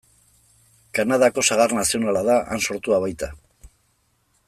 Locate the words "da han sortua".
2.31-3.01